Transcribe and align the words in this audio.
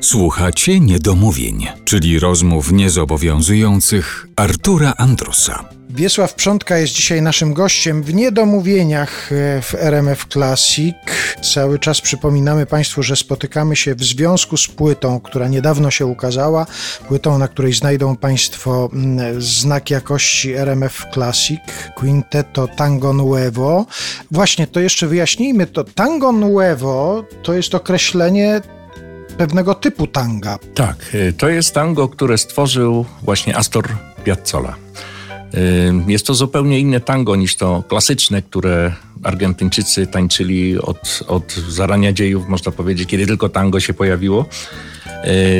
Słuchacie 0.00 0.80
niedomówień, 0.80 1.66
czyli 1.84 2.18
rozmów 2.18 2.72
niezobowiązujących 2.72 4.26
Artura 4.36 4.94
Andrusa. 4.98 5.64
Wiesław 5.90 6.34
Przątka 6.34 6.78
jest 6.78 6.92
dzisiaj 6.92 7.22
naszym 7.22 7.54
gościem 7.54 8.02
w 8.02 8.14
Niedomówieniach 8.14 9.32
e, 9.32 9.62
w 9.62 9.74
RMF 9.74 10.26
Classic. 10.32 10.94
Cały 11.54 11.78
czas 11.78 12.00
przypominamy 12.00 12.66
Państwu, 12.66 13.02
że 13.02 13.16
spotykamy 13.16 13.76
się 13.76 13.94
w 13.94 14.04
związku 14.04 14.56
z 14.56 14.66
płytą, 14.66 15.20
która 15.20 15.48
niedawno 15.48 15.90
się 15.90 16.06
ukazała. 16.06 16.66
Płytą, 17.08 17.38
na 17.38 17.48
której 17.48 17.72
znajdą 17.72 18.16
Państwo 18.16 18.90
mm, 18.92 19.42
znak 19.42 19.90
jakości 19.90 20.52
RMF 20.54 21.06
Classic, 21.14 21.60
Quinteto 21.94 22.68
Tango 22.68 23.12
Nuevo. 23.12 23.86
Właśnie, 24.30 24.66
to 24.66 24.80
jeszcze 24.80 25.06
wyjaśnijmy, 25.06 25.66
to 25.66 25.84
Tango 25.84 26.32
Nuevo 26.32 27.24
to 27.42 27.54
jest 27.54 27.74
określenie 27.74 28.60
pewnego 29.38 29.74
typu 29.74 30.06
tanga. 30.06 30.58
Tak, 30.74 31.14
y, 31.14 31.32
to 31.32 31.48
jest 31.48 31.74
tango, 31.74 32.08
które 32.08 32.38
stworzył 32.38 33.04
właśnie 33.22 33.56
Astor 33.56 33.88
Piazzolla. 34.24 34.76
Y, 35.54 35.92
jest 36.06 36.26
to 36.26 36.34
zupełnie 36.34 36.80
inne 36.80 37.00
tango 37.00 37.36
niż 37.36 37.56
to 37.56 37.84
klasyczne, 37.88 38.42
które 38.42 38.92
Argentyńczycy 39.22 40.06
tańczyli 40.06 40.78
od, 40.78 41.20
od 41.26 41.52
zarania 41.52 42.12
dziejów, 42.12 42.48
można 42.48 42.72
powiedzieć, 42.72 43.08
kiedy 43.08 43.26
tylko 43.26 43.48
tango 43.48 43.80
się 43.80 43.94
pojawiło. 43.94 44.46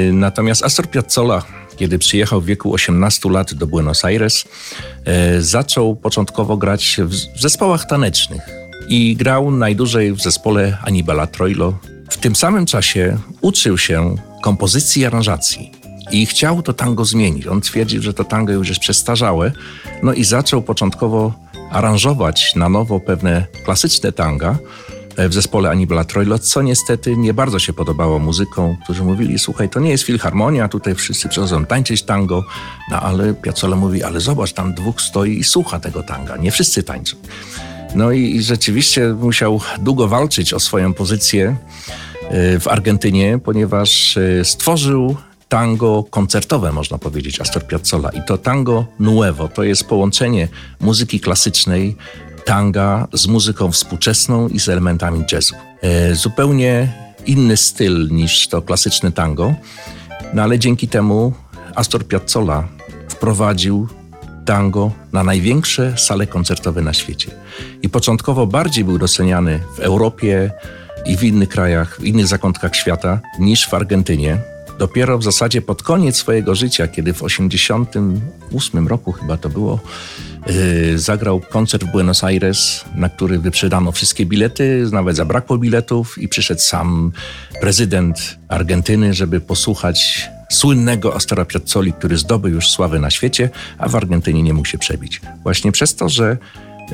Y, 0.09 0.13
natomiast 0.13 0.65
Astor 0.65 0.91
Piazzolla, 0.91 1.43
kiedy 1.77 1.99
przyjechał 1.99 2.41
w 2.41 2.45
wieku 2.45 2.73
18 2.73 3.31
lat 3.31 3.55
do 3.55 3.67
Buenos 3.67 4.05
Aires, 4.05 4.45
zaczął 5.39 5.97
początkowo 5.97 6.57
grać 6.57 7.01
w 7.05 7.41
zespołach 7.41 7.87
tanecznych 7.87 8.41
i 8.89 9.17
grał 9.17 9.51
najdłużej 9.51 10.13
w 10.13 10.21
zespole 10.21 10.79
Anibala 10.83 11.27
Troilo, 11.27 11.79
w 12.21 12.23
tym 12.23 12.37
samym 12.37 12.67
czasie 12.67 13.19
uczył 13.41 13.79
się 13.79 14.15
kompozycji 14.43 15.03
i 15.03 15.07
aranżacji. 15.07 15.73
I 16.13 16.27
chciał 16.27 16.63
to 16.63 16.73
tango 16.73 17.05
zmienić. 17.05 17.47
On 17.47 17.61
twierdził, 17.61 18.03
że 18.03 18.15
to 18.15 18.25
tango 18.25 18.53
już 18.53 18.69
jest 18.69 18.81
przestarzałe, 18.81 19.53
no 20.03 20.13
i 20.13 20.25
zaczął 20.25 20.63
początkowo 20.63 21.33
aranżować 21.71 22.55
na 22.55 22.69
nowo 22.69 23.01
pewne 23.01 23.47
klasyczne 23.65 24.13
tanga 24.13 24.59
e, 25.17 25.29
w 25.29 25.35
zespole 25.35 25.71
Anibala 25.71 26.05
Troilo, 26.05 26.39
co 26.39 26.63
niestety 26.63 27.17
nie 27.17 27.35
bardzo 27.35 27.59
się 27.59 27.73
podobało 27.73 28.19
muzykom, 28.19 28.77
którzy 28.85 29.05
mówili, 29.05 29.39
słuchaj, 29.39 29.69
to 29.69 29.81
nie 29.81 29.91
jest 29.91 30.05
filharmonia, 30.05 30.69
tutaj 30.69 30.95
wszyscy 30.95 31.29
przychodzą 31.29 31.67
tańczyć 31.67 32.03
tango, 32.03 32.45
no 32.91 33.01
ale 33.01 33.35
Piazzolla 33.35 33.77
mówi, 33.77 34.03
ale 34.03 34.21
zobacz, 34.21 34.53
tam 34.53 34.75
dwóch 34.75 35.01
stoi 35.01 35.39
i 35.39 35.45
słucha 35.45 35.81
tego 35.81 36.03
tanga, 36.03 36.37
nie 36.37 36.51
wszyscy 36.51 36.83
tańczą. 36.83 37.17
No 37.95 38.13
i, 38.13 38.37
i 38.37 38.43
rzeczywiście 38.43 39.09
musiał 39.09 39.61
długo 39.79 40.09
walczyć 40.09 40.55
o 40.55 40.61
swoją 40.61 40.95
pozycję 40.95 41.57
w 42.61 42.69
Argentynie, 42.69 43.39
ponieważ 43.45 44.17
y, 44.17 44.41
stworzył 44.45 45.17
tango 45.51 46.05
koncertowe, 46.11 46.73
można 46.73 46.99
powiedzieć, 46.99 47.41
Astor 47.41 47.67
Piazzolla. 47.67 48.11
I 48.11 48.21
to 48.27 48.39
tango 48.39 48.87
nuevo, 48.99 49.49
to 49.49 49.63
jest 49.63 49.85
połączenie 49.85 50.49
muzyki 50.81 51.21
klasycznej, 51.21 51.97
tanga 52.45 53.09
z 53.13 53.27
muzyką 53.27 53.73
współczesną 53.73 54.49
i 54.49 54.61
z 54.61 54.69
elementami 54.69 55.25
jazzu. 55.33 55.55
E, 55.83 56.15
zupełnie 56.15 56.93
inny 57.27 57.57
styl 57.57 58.09
niż 58.11 58.49
to 58.49 58.63
klasyczne 58.63 59.13
tango, 59.13 59.55
no 60.35 60.43
ale 60.43 60.59
dzięki 60.59 60.89
temu 60.89 61.33
Astor 61.75 62.07
Piazzolla 62.07 62.69
wprowadził 63.09 63.89
tango 64.45 64.93
na 65.13 65.25
największe 65.25 65.95
sale 65.99 66.27
koncertowe 66.27 66.83
na 66.83 66.93
świecie. 66.93 67.31
I 67.83 67.89
początkowo 67.89 68.47
bardziej 68.47 68.85
był 68.85 68.99
doceniany 68.99 69.61
w 69.77 69.81
Europie 69.81 70.51
i 71.07 71.17
w 71.17 71.25
innych 71.25 71.49
krajach, 71.49 72.01
w 72.01 72.05
innych 72.05 72.27
zakątkach 72.27 72.77
świata 72.77 73.21
niż 73.39 73.69
w 73.69 73.75
Argentynie. 73.75 74.39
Dopiero 74.79 75.19
w 75.19 75.25
zasadzie 75.25 75.63
pod 75.63 75.83
koniec 75.83 76.17
swojego 76.17 76.55
życia, 76.55 76.89
kiedy 76.89 77.13
w 77.13 77.23
1988 77.23 78.89
roku 78.89 79.13
chyba 79.13 79.37
to 79.37 79.49
było, 79.49 79.81
yy, 80.47 80.99
zagrał 80.99 81.41
koncert 81.41 81.85
w 81.85 81.93
Buenos 81.93 82.25
Aires, 82.25 82.85
na 82.95 83.09
który 83.09 83.39
wyprzedano 83.39 83.93
wszystkie 83.93 84.27
bilety, 84.27 84.89
nawet 84.93 85.17
zabrakło 85.17 85.59
biletów 85.59 86.19
i 86.19 86.29
przyszedł 86.29 86.61
sam 86.61 87.13
prezydent 87.61 88.39
Argentyny, 88.49 89.15
żeby 89.15 89.41
posłuchać 89.41 90.31
słynnego 90.51 91.15
Astora 91.15 91.45
Piazzoli, 91.45 91.93
który 91.93 92.19
zdobył 92.19 92.55
już 92.55 92.71
sławę 92.71 92.99
na 92.99 93.11
świecie, 93.11 93.51
a 93.79 93.89
w 93.89 93.97
Argentynie 93.97 94.43
nie 94.43 94.55
mógł 94.55 94.69
się 94.69 94.79
przebić. 94.79 95.21
Właśnie 95.43 95.73
przez 95.73 95.97
to, 95.97 96.09
że 96.09 96.37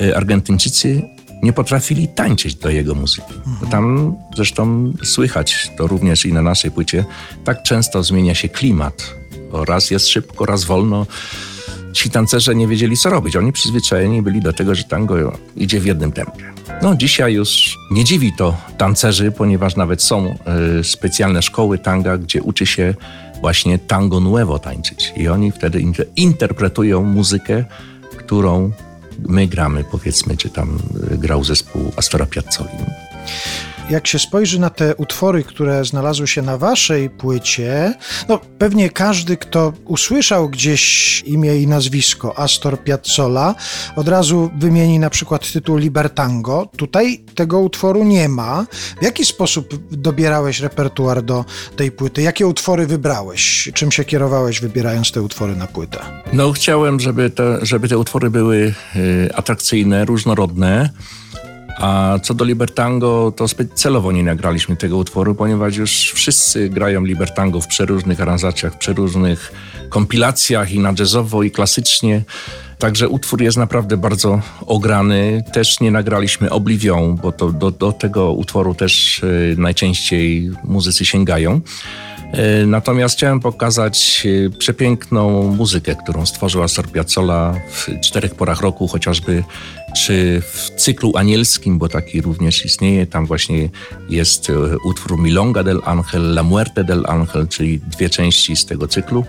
y, 0.03 0.17
Argentyńczycy 0.17 1.16
nie 1.47 1.53
potrafili 1.53 2.09
tańczyć 2.09 2.55
do 2.55 2.71
jego 2.71 2.95
muzyki. 2.95 3.35
Tam 3.71 4.17
zresztą 4.37 4.93
słychać, 5.05 5.71
to 5.79 5.87
również 5.87 6.27
i 6.27 6.33
na 6.33 6.43
naszej 6.43 6.71
płycie, 6.71 7.05
tak 7.45 7.63
często 7.63 8.03
zmienia 8.03 8.35
się 8.35 8.49
klimat. 8.49 9.15
Bo 9.53 9.65
raz 9.65 9.91
jest 9.91 10.09
szybko, 10.09 10.47
raz 10.47 10.65
wolno. 10.65 11.07
Ci 11.93 12.11
tancerze 12.11 12.55
nie 12.55 12.67
wiedzieli, 12.67 12.97
co 12.97 13.11
robić. 13.11 13.37
Oni 13.37 13.53
przyzwyczajeni 13.53 14.23
byli 14.23 14.41
do 14.41 14.53
tego, 14.53 14.75
że 14.75 14.85
tango 14.85 15.33
idzie 15.57 15.81
w 15.81 15.87
jednym 15.87 16.13
tempie. 16.13 16.53
No, 16.83 16.95
dzisiaj 16.97 17.35
już 17.35 17.79
nie 17.91 18.05
dziwi 18.05 18.33
to 18.33 18.57
tancerzy, 18.79 19.33
ponieważ 19.33 19.77
nawet 19.77 20.03
są 20.03 20.35
y, 20.81 20.85
specjalne 20.85 21.43
szkoły 21.43 21.79
tanga, 21.79 22.19
gdzie 22.19 22.43
uczy 22.43 22.67
się 22.67 22.95
właśnie 23.41 23.79
tango 23.79 24.21
nuevo 24.21 24.59
tańczyć. 24.59 25.13
I 25.17 25.29
oni 25.29 25.53
wtedy 25.53 25.85
interpretują 26.17 27.03
muzykę, 27.03 27.65
którą 28.17 28.73
my 29.19 29.47
gramy, 29.47 29.85
powiedzmy, 29.85 30.37
czy 30.37 30.51
tam 30.51 30.79
grał 31.11 31.45
zespół 31.45 31.93
Astora 31.97 32.27
Piazzoli 32.27 32.71
jak 33.91 34.07
się 34.07 34.19
spojrzy 34.19 34.61
na 34.61 34.71
te 34.71 34.97
utwory, 34.97 35.45
które 35.45 35.85
znalazły 35.85 36.29
się 36.29 36.43
na 36.43 36.59
waszej 36.59 37.11
płycie, 37.11 37.95
no 38.29 38.41
pewnie 38.59 38.91
każdy, 38.91 39.37
kto 39.37 39.73
usłyszał 39.85 40.49
gdzieś 40.49 41.23
imię 41.27 41.57
i 41.57 41.67
nazwisko 41.67 42.39
Astor 42.39 42.85
Piazzolla, 42.85 43.55
od 43.97 44.09
razu 44.09 44.51
wymieni 44.59 44.99
na 44.99 45.11
przykład 45.11 45.53
tytuł 45.53 45.77
Libertango. 45.77 46.69
Tutaj 46.77 47.19
tego 47.35 47.61
utworu 47.61 48.05
nie 48.05 48.29
ma. 48.29 48.67
W 49.01 49.05
jaki 49.05 49.25
sposób 49.25 49.75
dobierałeś 49.91 50.61
repertuar 50.61 51.23
do 51.23 51.45
tej 51.77 51.93
płyty? 51.93 52.23
Jakie 52.23 52.47
utwory 52.47 52.87
wybrałeś? 52.87 53.71
Czym 53.75 53.93
się 53.93 54.05
kierowałeś, 54.05 54.61
wybierając 54.61 55.13
te 55.13 55.23
utwory 55.23 55.57
na 55.57 55.67
płytę? 55.67 55.99
No, 56.33 56.53
chciałem, 56.53 57.01
żeby 57.01 57.31
te, 57.31 57.59
żeby 57.63 57.89
te 57.89 57.99
utwory 57.99 58.31
były 58.31 58.75
y, 58.97 59.31
atrakcyjne, 59.35 60.05
różnorodne. 60.05 60.91
A 61.77 62.19
co 62.23 62.35
do 62.35 62.45
Libertango, 62.45 63.33
to 63.37 63.47
celowo 63.75 64.13
nie 64.13 64.23
nagraliśmy 64.23 64.77
tego 64.77 64.97
utworu, 64.97 65.35
ponieważ 65.35 65.77
już 65.77 66.13
wszyscy 66.15 66.69
grają 66.69 67.05
Libertango 67.05 67.61
w 67.61 67.67
przeróżnych 67.67 68.21
aranżacjach, 68.21 68.73
w 68.73 68.77
przeróżnych 68.77 69.53
kompilacjach 69.89 70.73
i 70.73 70.79
na 70.79 70.93
jazzowo, 70.99 71.43
i 71.43 71.51
klasycznie. 71.51 72.23
Także 72.79 73.09
utwór 73.09 73.43
jest 73.43 73.57
naprawdę 73.57 73.97
bardzo 73.97 74.41
ograny. 74.67 75.45
Też 75.53 75.81
nie 75.81 75.91
nagraliśmy 75.91 76.51
Oblivion, 76.51 77.17
bo 77.17 77.33
to 77.33 77.53
do, 77.53 77.71
do 77.71 77.93
tego 77.93 78.33
utworu 78.33 78.75
też 78.75 79.19
y, 79.23 79.55
najczęściej 79.59 80.51
muzycy 80.65 81.05
sięgają. 81.05 81.61
Y, 82.63 82.67
natomiast 82.67 83.17
chciałem 83.17 83.41
pokazać 83.41 84.23
y, 84.25 84.51
przepiękną 84.59 85.43
muzykę, 85.43 85.97
którą 86.03 86.27
stworzyła 86.27 86.65
Astor 86.65 86.93
Piazzolla 86.93 87.55
w 87.71 88.01
czterech 88.01 88.35
porach 88.35 88.61
roku, 88.61 88.89
chociażby 88.89 89.45
czy 89.95 90.43
w 90.53 90.71
cyklu 90.77 91.17
anielskim, 91.17 91.79
bo 91.79 91.89
taki 91.89 92.21
również 92.21 92.65
istnieje, 92.65 93.07
tam 93.07 93.27
właśnie 93.27 93.69
jest 94.09 94.51
e, 94.51 94.79
utwór 94.85 95.19
Milonga 95.19 95.63
del 95.63 95.81
Ángel, 95.85 96.23
La 96.33 96.43
Muerte 96.43 96.85
del 96.85 97.05
Ángel, 97.07 97.49
czyli 97.49 97.81
dwie 97.81 98.11
części 98.11 98.57
z 98.57 98.67
tego 98.67 98.89
cyklu. 98.89 99.25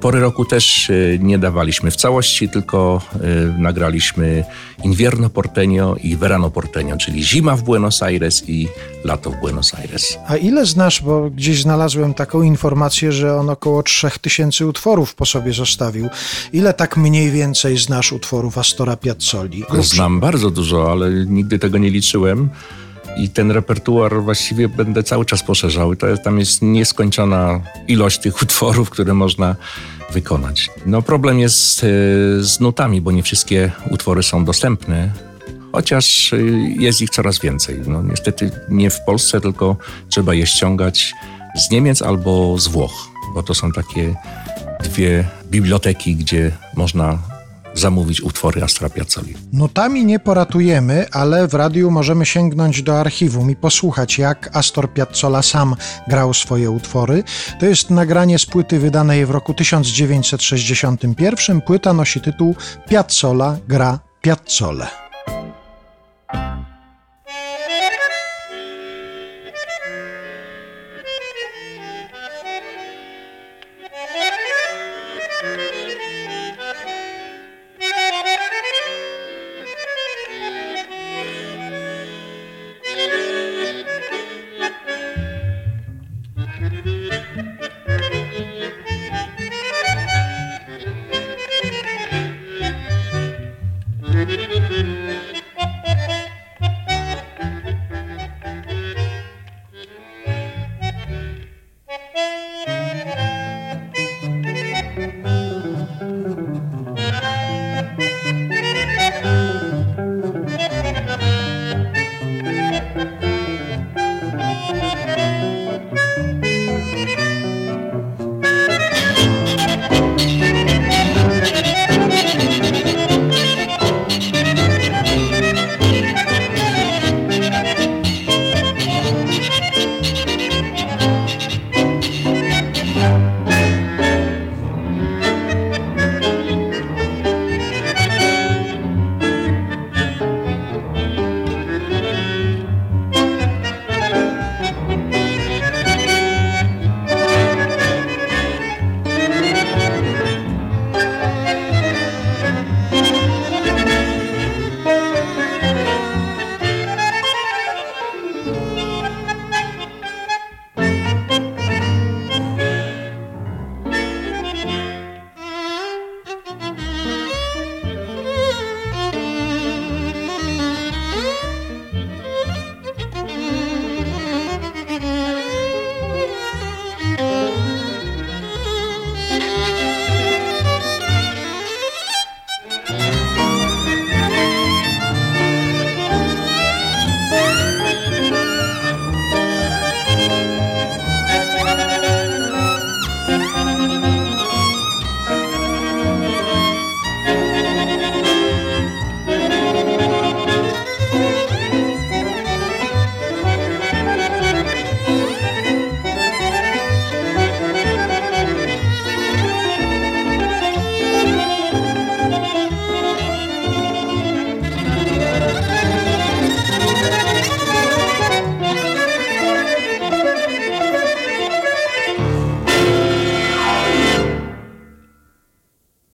Pory 0.00 0.20
roku 0.20 0.44
też 0.44 0.90
e, 0.90 0.94
nie 1.18 1.38
dawaliśmy 1.38 1.90
w 1.90 1.96
całości, 1.96 2.48
tylko 2.48 3.02
e, 3.14 3.18
nagraliśmy 3.58 4.44
Invierno 4.84 5.28
Porteño 5.28 5.96
i 6.02 6.16
Verano 6.16 6.50
Porteño, 6.50 6.96
czyli 6.96 7.24
zima 7.24 7.56
w 7.56 7.62
Buenos 7.62 8.02
Aires 8.02 8.48
i 8.48 8.68
lato 9.04 9.30
w 9.30 9.40
Buenos 9.40 9.74
Aires. 9.74 10.18
A 10.26 10.36
ile 10.36 10.66
znasz, 10.66 11.02
bo 11.02 11.30
gdzieś 11.30 11.62
znalazłem 11.62 12.14
taką 12.14 12.42
informację, 12.42 13.12
że 13.12 13.36
on 13.36 13.50
około 13.50 13.82
3000 13.82 14.66
utworów 14.66 15.14
po 15.14 15.26
sobie 15.26 15.52
zostawił. 15.52 16.08
Ile 16.52 16.74
tak 16.74 16.96
mniej 16.96 17.30
więcej 17.30 17.78
znasz 17.78 18.12
utworów 18.12 18.58
Astora 18.58 18.96
Piazzoli? 18.96 19.64
Znam 19.80 20.05
bardzo 20.10 20.50
dużo, 20.50 20.92
ale 20.92 21.10
nigdy 21.10 21.58
tego 21.58 21.78
nie 21.78 21.90
liczyłem 21.90 22.48
i 23.16 23.28
ten 23.28 23.50
repertuar 23.50 24.22
właściwie 24.22 24.68
będę 24.68 25.02
cały 25.02 25.24
czas 25.24 25.42
poszerzał. 25.42 25.96
To 25.96 26.06
jest, 26.06 26.22
tam 26.22 26.38
jest 26.38 26.62
nieskończona 26.62 27.60
ilość 27.88 28.18
tych 28.18 28.36
utworów, 28.42 28.90
które 28.90 29.14
można 29.14 29.56
wykonać. 30.12 30.70
No 30.86 31.02
problem 31.02 31.38
jest 31.38 31.84
e, 31.84 31.86
z 32.40 32.60
nutami, 32.60 33.00
bo 33.00 33.12
nie 33.12 33.22
wszystkie 33.22 33.72
utwory 33.90 34.22
są 34.22 34.44
dostępne, 34.44 35.12
chociaż 35.72 36.32
e, 36.32 36.36
jest 36.78 37.02
ich 37.02 37.10
coraz 37.10 37.38
więcej. 37.38 37.80
No 37.86 38.02
niestety 38.02 38.50
nie 38.68 38.90
w 38.90 39.00
Polsce, 39.00 39.40
tylko 39.40 39.76
trzeba 40.08 40.34
je 40.34 40.46
ściągać 40.46 41.14
z 41.56 41.70
Niemiec 41.70 42.02
albo 42.02 42.58
z 42.58 42.68
Włoch, 42.68 43.08
bo 43.34 43.42
to 43.42 43.54
są 43.54 43.72
takie 43.72 44.14
dwie 44.84 45.24
biblioteki, 45.50 46.16
gdzie 46.16 46.52
można 46.76 47.18
zamówić 47.76 48.20
utwory 48.20 48.64
Astora 48.64 48.90
Piazzoli. 48.90 49.34
Nutami 49.52 50.04
nie 50.04 50.18
poratujemy, 50.18 51.06
ale 51.12 51.48
w 51.48 51.54
radiu 51.54 51.90
możemy 51.90 52.26
sięgnąć 52.26 52.82
do 52.82 53.00
archiwum 53.00 53.50
i 53.50 53.56
posłuchać, 53.56 54.18
jak 54.18 54.56
Astor 54.56 54.92
Piazzolla 54.92 55.42
sam 55.42 55.76
grał 56.08 56.34
swoje 56.34 56.70
utwory. 56.70 57.22
To 57.60 57.66
jest 57.66 57.90
nagranie 57.90 58.38
z 58.38 58.46
płyty 58.46 58.78
wydanej 58.78 59.26
w 59.26 59.30
roku 59.30 59.54
1961. 59.54 61.60
Płyta 61.60 61.92
nosi 61.92 62.20
tytuł 62.20 62.54
Piazzolla 62.88 63.56
gra 63.68 63.98
Piazzole. 64.20 65.05